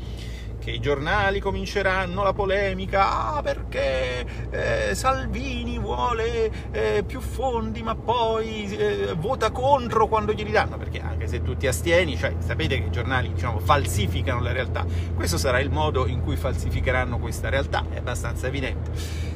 che 0.64 0.70
i 0.70 0.80
giornali 0.80 1.40
cominceranno 1.40 2.22
la 2.22 2.32
polemica 2.32 3.34
ah, 3.34 3.42
perché 3.42 4.24
eh, 4.48 4.94
Salvini 4.94 5.73
vuole 5.84 6.50
eh, 6.72 7.04
più 7.06 7.20
fondi 7.20 7.82
ma 7.82 7.94
poi 7.94 8.74
eh, 8.74 9.14
vota 9.14 9.50
contro 9.50 10.08
quando 10.08 10.32
glieli 10.32 10.50
danno 10.50 10.78
perché 10.78 11.00
anche 11.00 11.26
se 11.26 11.42
tu 11.42 11.56
ti 11.56 11.66
astieni 11.66 12.16
cioè, 12.16 12.34
sapete 12.38 12.80
che 12.80 12.86
i 12.86 12.90
giornali 12.90 13.32
diciamo, 13.32 13.58
falsificano 13.58 14.40
la 14.40 14.52
realtà. 14.52 14.84
Questo 15.14 15.36
sarà 15.36 15.60
il 15.60 15.70
modo 15.70 16.06
in 16.06 16.22
cui 16.22 16.36
falsificheranno 16.36 17.18
questa 17.18 17.50
realtà 17.50 17.84
è 17.90 17.98
abbastanza 17.98 18.46
evidente. 18.46 18.90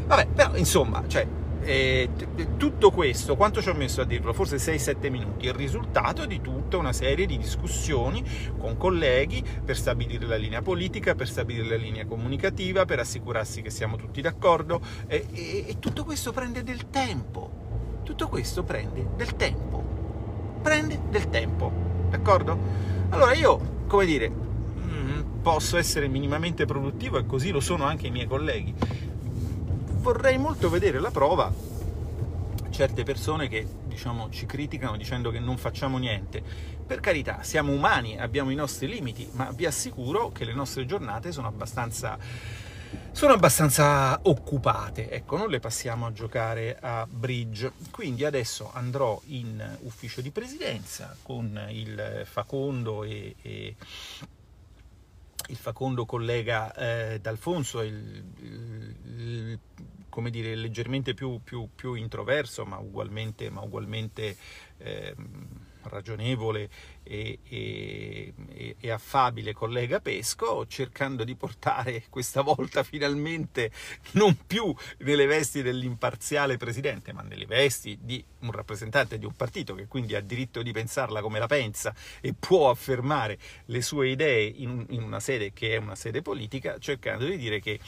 Vabbè 0.07 0.26
però 0.28 0.57
insomma 0.57 1.02
cioè, 1.07 1.26
e 1.68 2.08
tutto 2.56 2.90
questo, 2.90 3.37
quanto 3.37 3.60
ci 3.60 3.68
ho 3.68 3.75
messo 3.75 4.00
a 4.00 4.04
dirlo? 4.04 4.32
Forse 4.32 4.56
6-7 4.56 5.10
minuti, 5.10 5.44
il 5.44 5.52
risultato 5.52 6.25
di 6.25 6.40
tutta 6.40 6.78
una 6.78 6.94
serie 6.94 7.26
di 7.26 7.37
discussioni 7.37 8.25
con 8.56 8.78
colleghi 8.78 9.44
per 9.62 9.76
stabilire 9.76 10.25
la 10.25 10.37
linea 10.37 10.62
politica, 10.62 11.14
per 11.14 11.28
stabilire 11.28 11.68
la 11.68 11.76
linea 11.76 12.06
comunicativa, 12.06 12.87
per 12.87 13.00
assicurarsi 13.00 13.60
che 13.60 13.68
siamo 13.68 13.96
tutti 13.96 14.22
d'accordo 14.22 14.80
e, 15.06 15.26
e, 15.30 15.64
e 15.68 15.78
tutto 15.78 16.04
questo 16.04 16.32
prende 16.32 16.62
del 16.62 16.88
tempo. 16.88 18.00
Tutto 18.02 18.28
questo 18.28 18.62
prende 18.62 19.06
del 19.14 19.37
tempo. 19.37 19.84
Prende 20.62 20.98
del 21.10 21.28
tempo, 21.28 21.70
d'accordo? 22.08 22.58
Allora 23.10 23.34
io, 23.34 23.82
come 23.87 24.06
dire, 24.06 24.30
mm, 24.30 25.20
posso 25.42 25.76
essere 25.76 26.08
minimamente 26.08 26.64
produttivo 26.64 27.18
e 27.18 27.26
così 27.26 27.50
lo 27.50 27.60
sono 27.60 27.84
anche 27.84 28.06
i 28.06 28.10
miei 28.10 28.26
colleghi 28.26 28.75
vorrei 29.99 30.38
molto 30.38 30.71
vedere 30.71 31.00
la 31.00 31.11
prova 31.11 31.52
certe 32.78 33.02
persone 33.02 33.49
che 33.49 33.67
diciamo, 33.87 34.31
ci 34.31 34.47
criticano 34.47 34.97
dicendo 34.97 35.33
che 35.33 35.40
non 35.40 35.57
facciamo 35.57 35.99
niente. 35.99 36.40
Per 36.87 37.00
carità, 37.00 37.43
siamo 37.43 37.73
umani, 37.73 38.17
abbiamo 38.21 38.50
i 38.50 38.55
nostri 38.55 38.87
limiti, 38.87 39.28
ma 39.33 39.50
vi 39.50 39.67
assicuro 39.67 40.31
che 40.31 40.45
le 40.45 40.55
nostre 40.55 40.87
giornate 40.87 41.33
sono 41.33 41.49
abbastanza 41.49 42.17
sono 43.11 43.33
abbastanza 43.33 44.21
occupate, 44.23 45.11
ecco, 45.11 45.37
non 45.37 45.49
le 45.49 45.59
passiamo 45.59 46.07
a 46.07 46.12
giocare 46.12 46.78
a 46.81 47.05
bridge. 47.11 47.73
Quindi 47.90 48.25
adesso 48.25 48.71
andrò 48.73 49.21
in 49.26 49.76
ufficio 49.81 50.21
di 50.21 50.31
presidenza 50.31 51.17
con 51.23 51.67
il 51.71 52.23
facondo 52.25 53.02
e, 53.02 53.35
e 53.43 53.75
il 55.49 55.57
facondo 55.57 56.05
collega 56.05 56.73
eh, 56.75 57.21
D'Alfonso, 57.21 57.83
il, 57.83 58.25
il, 58.40 58.97
il, 59.05 59.61
dire, 60.31 60.55
leggermente 60.55 61.14
più, 61.14 61.40
più, 61.43 61.69
più 61.75 61.95
introverso, 61.95 62.64
ma 62.64 62.78
ugualmente, 62.78 63.50
ma 63.50 63.61
ugualmente 63.61 64.37
eh, 64.78 65.14
ragionevole 65.82 66.68
e, 67.02 67.38
e, 67.49 68.35
e, 68.78 68.90
affabile 68.90 69.52
collega 69.52 70.00
Pesco, 70.00 70.66
cercando 70.66 71.25
di 71.25 71.35
portare 71.35 72.04
questa 72.11 72.42
volta 72.42 72.82
finalmente 72.82 73.70
non 74.12 74.37
più 74.47 74.75
nelle 74.99 75.26
vesti 75.26 75.62
dell'imparziale 75.62 76.56
presidente, 76.56 77.12
ma 77.12 77.23
nelle 77.23 77.47
vesti 77.47 77.99
di 78.00 78.23
un 78.40 78.52
rappresentante 78.52 79.18
di 79.18 79.25
un 79.25 79.35
partito 79.35 79.75
che 79.75 79.87
quindi 79.87 80.14
ha 80.14 80.20
diritto 80.20 80.62
di 80.62 80.73
pensarla 80.73 81.20
come 81.20 81.38
la 81.38 81.47
pensa 81.47 81.94
e 82.20 82.35
può 82.38 82.70
affermare 82.70 83.38
le 83.66 83.82
sue 83.82 84.11
idee 84.11 84.44
in, 84.44 84.85
in 84.90 85.02
una 85.02 85.20
sede 85.20 85.52
che 85.52 85.75
è 85.75 85.76
una 85.76 85.97
sede 85.97 86.23
politica, 86.23 86.78
cercando 86.78 87.25
di 87.25 87.37
dire 87.37 87.61
che 87.61 87.78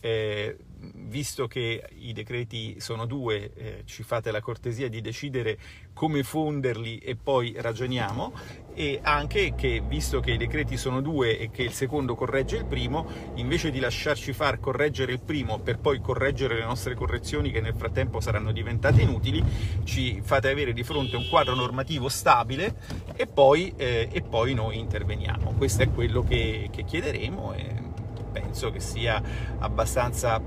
eh, 0.00 0.56
visto 0.94 1.46
che 1.46 1.88
i 1.98 2.12
decreti 2.12 2.80
sono 2.80 3.06
due, 3.06 3.52
eh, 3.54 3.82
ci 3.86 4.02
fate 4.02 4.30
la 4.30 4.40
cortesia 4.40 4.88
di 4.88 5.00
decidere 5.00 5.58
come 5.92 6.22
fonderli 6.22 6.98
e 6.98 7.16
poi 7.16 7.54
ragioniamo 7.56 8.32
e 8.74 9.00
anche 9.02 9.54
che 9.54 9.82
visto 9.86 10.20
che 10.20 10.32
i 10.32 10.36
decreti 10.36 10.76
sono 10.76 11.00
due 11.00 11.38
e 11.38 11.50
che 11.50 11.62
il 11.62 11.72
secondo 11.72 12.14
corregge 12.14 12.56
il 12.56 12.66
primo, 12.66 13.06
invece 13.36 13.70
di 13.70 13.80
lasciarci 13.80 14.34
far 14.34 14.60
correggere 14.60 15.12
il 15.12 15.20
primo 15.20 15.58
per 15.60 15.78
poi 15.78 16.00
correggere 16.00 16.56
le 16.56 16.64
nostre 16.64 16.94
correzioni 16.94 17.50
che 17.50 17.62
nel 17.62 17.74
frattempo 17.74 18.20
saranno 18.20 18.52
diventate 18.52 19.00
inutili, 19.00 19.42
ci 19.84 20.20
fate 20.22 20.50
avere 20.50 20.74
di 20.74 20.82
fronte 20.82 21.16
un 21.16 21.26
quadro 21.28 21.54
normativo 21.54 22.10
stabile 22.10 22.76
e 23.14 23.26
poi, 23.26 23.72
eh, 23.76 24.08
e 24.12 24.20
poi 24.20 24.52
noi 24.52 24.78
interveniamo. 24.78 25.52
Questo 25.52 25.82
è 25.82 25.90
quello 25.90 26.22
che, 26.22 26.68
che 26.70 26.84
chiederemo. 26.84 27.54
E, 27.54 27.85
penso 28.40 28.70
che 28.70 28.80
sia 28.80 29.22
abbastanza, 29.58 30.38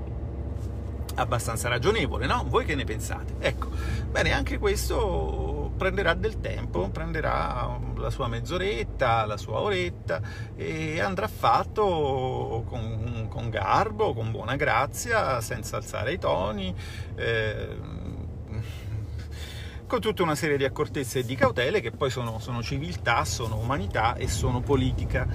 abbastanza 1.16 1.68
ragionevole, 1.68 2.26
no? 2.26 2.44
Voi 2.46 2.64
che 2.64 2.76
ne 2.76 2.84
pensate? 2.84 3.34
Ecco, 3.40 3.68
bene, 4.08 4.32
anche 4.32 4.58
questo 4.58 5.72
prenderà 5.76 6.14
del 6.14 6.40
tempo, 6.40 6.88
prenderà 6.90 7.76
la 7.96 8.10
sua 8.10 8.28
mezz'oretta, 8.28 9.26
la 9.26 9.36
sua 9.36 9.60
oretta 9.60 10.20
e 10.54 11.00
andrà 11.00 11.26
fatto 11.26 12.62
con, 12.66 13.26
con 13.28 13.50
garbo, 13.50 14.14
con 14.14 14.30
buona 14.30 14.54
grazia, 14.54 15.40
senza 15.40 15.76
alzare 15.76 16.12
i 16.12 16.18
toni. 16.18 16.72
Eh, 17.16 17.98
con 19.86 20.00
tutta 20.00 20.22
una 20.22 20.36
serie 20.36 20.56
di 20.56 20.62
accortezze 20.62 21.18
e 21.18 21.24
di 21.24 21.34
cautele 21.34 21.80
che 21.80 21.90
poi 21.90 22.10
sono, 22.10 22.38
sono 22.38 22.62
civiltà, 22.62 23.24
sono 23.24 23.56
umanità 23.56 24.14
e 24.14 24.28
sono 24.28 24.60
politica 24.60 25.26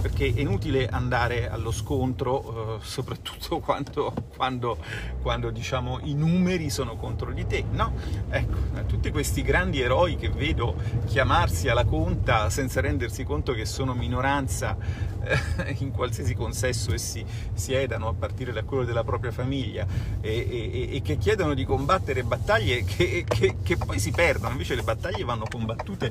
perché 0.00 0.32
è 0.34 0.40
inutile 0.40 0.88
andare 0.88 1.48
allo 1.48 1.70
scontro, 1.70 2.78
eh, 2.78 2.84
soprattutto 2.84 3.58
quando, 3.64 4.12
quando, 4.36 4.78
quando 5.22 5.50
diciamo, 5.50 6.00
i 6.02 6.14
numeri 6.14 6.70
sono 6.70 6.96
contro 6.96 7.32
di 7.32 7.46
te. 7.46 7.64
No, 7.70 7.92
ecco, 8.28 8.58
tutti 8.86 9.10
questi 9.10 9.42
grandi 9.42 9.80
eroi 9.80 10.16
che 10.16 10.30
vedo 10.30 10.74
chiamarsi 11.06 11.68
alla 11.68 11.84
conta 11.84 12.50
senza 12.50 12.80
rendersi 12.80 13.24
conto 13.24 13.52
che 13.52 13.64
sono 13.64 13.94
minoranza 13.94 14.76
eh, 15.22 15.76
in 15.78 15.90
qualsiasi 15.90 16.34
consesso 16.34 16.92
essi 16.92 17.24
siedano, 17.52 18.08
a 18.08 18.14
partire 18.14 18.52
da 18.52 18.62
quello 18.62 18.84
della 18.84 19.04
propria 19.04 19.30
famiglia, 19.30 19.86
e, 20.20 20.46
e, 20.50 20.96
e 20.96 21.02
che 21.02 21.18
chiedono 21.18 21.54
di 21.54 21.64
combattere 21.64 22.22
battaglie 22.22 22.84
che, 22.84 23.24
che, 23.28 23.56
che 23.62 23.76
poi 23.76 23.98
si 23.98 24.10
perdono, 24.10 24.52
invece 24.52 24.74
le 24.74 24.82
battaglie 24.82 25.24
vanno 25.24 25.44
combattute 25.48 26.10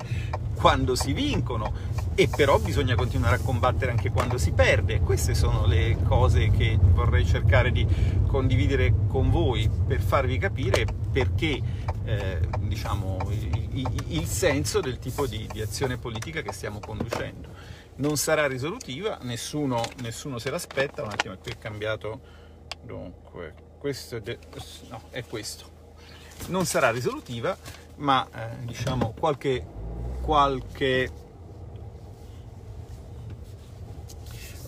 quando 0.55 0.93
si 0.93 1.13
vincono 1.13 1.71
e 2.15 2.27
però 2.27 2.59
bisogna 2.59 2.95
continuare 2.95 3.37
a 3.37 3.39
combattere 3.39 3.78
anche 3.87 4.11
quando 4.11 4.37
si 4.37 4.51
perde. 4.51 4.99
Queste 4.99 5.33
sono 5.33 5.65
le 5.65 5.97
cose 6.03 6.49
che 6.49 6.77
vorrei 6.81 7.25
cercare 7.25 7.71
di 7.71 7.87
condividere 8.27 8.93
con 9.07 9.29
voi 9.29 9.69
per 9.87 10.01
farvi 10.01 10.37
capire 10.37 10.85
perché 11.11 11.61
eh, 12.05 12.39
diciamo, 12.59 13.17
il, 13.29 14.03
il, 14.07 14.25
senso 14.25 14.79
del 14.79 14.99
tipo 14.99 15.27
di, 15.27 15.47
di, 15.51 15.61
azione 15.61 15.97
politica 15.97 16.41
che 16.41 16.51
stiamo 16.51 16.79
conducendo. 16.79 17.49
Non 17.95 18.17
sarà 18.17 18.47
risolutiva, 18.47 19.19
nessuno, 19.21 19.83
nessuno 20.01 20.39
se 20.39 20.49
l'aspetta, 20.49 21.03
un 21.03 21.09
attimo, 21.11 21.37
qui 21.37 21.51
è 21.51 21.57
cambiato, 21.57 22.19
dunque, 22.81 23.53
questo 23.77 24.15
è, 24.17 24.21
de- 24.21 24.39
no, 24.89 25.01
è 25.09 25.23
questo. 25.23 25.77
Non 26.47 26.65
sarà 26.65 26.91
risolutiva, 26.91 27.55
ma 27.97 28.27
eh, 28.33 28.65
diciamo 28.65 29.13
qualche, 29.17 29.65
qualche 30.21 31.11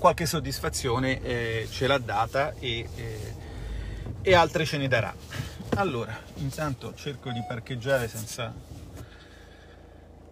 qualche 0.01 0.25
soddisfazione 0.25 1.21
eh, 1.21 1.67
ce 1.69 1.85
l'ha 1.85 1.99
data 1.99 2.55
e, 2.55 2.89
eh, 2.95 3.35
e, 4.23 4.33
altre 4.33 4.65
ce 4.65 4.77
ne 4.77 4.87
darà. 4.87 5.13
Allora, 5.75 6.19
intanto 6.37 6.95
cerco 6.95 7.29
di 7.31 7.39
parcheggiare 7.47 8.07
senza 8.07 8.51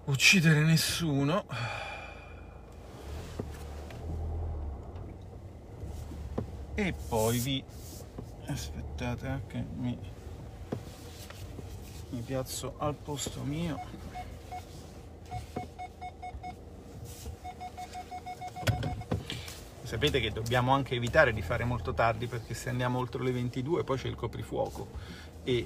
uccidere 0.06 0.62
nessuno. 0.62 1.46
E 6.74 6.94
poi 7.08 7.38
vi 7.38 7.64
aspettate 8.48 9.28
eh, 9.28 9.48
che 9.48 9.64
mi, 9.78 9.96
mi 12.10 12.22
piazzo 12.22 12.74
al 12.80 12.96
posto 12.96 13.44
mio. 13.44 14.09
Sapete 19.90 20.20
che 20.20 20.30
dobbiamo 20.30 20.72
anche 20.72 20.94
evitare 20.94 21.34
di 21.34 21.42
fare 21.42 21.64
molto 21.64 21.96
tardi 21.96 22.28
perché 22.28 22.54
se 22.54 22.70
andiamo 22.70 23.00
oltre 23.00 23.24
le 23.24 23.32
22 23.32 23.84
poi 23.84 23.98
c'è 23.98 24.08
il 24.08 24.14
coprifuoco. 24.14 24.88
E 25.44 25.66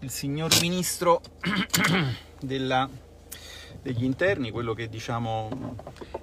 il 0.00 0.10
signor 0.10 0.50
ministro 0.60 1.20
della, 2.42 2.90
degli 3.80 4.02
interni, 4.02 4.50
quello 4.50 4.74
che 4.74 4.88
diciamo 4.88 5.76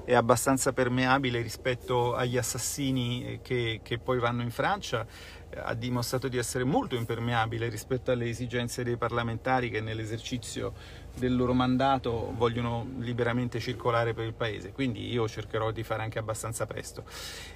è 0.03 0.15
abbastanza 0.15 0.73
permeabile 0.73 1.41
rispetto 1.41 2.13
agli 2.13 2.35
assassini 2.35 3.39
che, 3.41 3.79
che 3.83 3.99
poi 3.99 4.19
vanno 4.19 4.41
in 4.41 4.51
Francia, 4.51 5.07
ha 5.55 5.73
dimostrato 5.75 6.27
di 6.27 6.37
essere 6.37 6.65
molto 6.65 6.95
impermeabile 6.95 7.69
rispetto 7.69 8.11
alle 8.11 8.27
esigenze 8.27 8.83
dei 8.83 8.97
parlamentari 8.97 9.69
che 9.69 9.79
nell'esercizio 9.79 10.73
del 11.17 11.35
loro 11.35 11.53
mandato 11.53 12.33
vogliono 12.35 12.87
liberamente 12.99 13.59
circolare 13.59 14.13
per 14.13 14.25
il 14.25 14.33
paese, 14.33 14.71
quindi 14.71 15.11
io 15.11 15.27
cercherò 15.27 15.71
di 15.71 15.83
fare 15.83 16.03
anche 16.03 16.19
abbastanza 16.19 16.65
presto. 16.65 17.03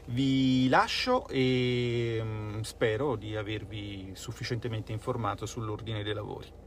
Vi 0.05 0.67
lascio 0.69 1.27
e 1.27 2.19
mm, 2.21 2.61
spero 2.61 3.15
di 3.15 3.35
avervi 3.35 4.11
sufficientemente 4.13 4.91
informato 4.91 5.45
sull'ordine 5.45 6.03
dei 6.03 6.13
lavori. 6.13 6.61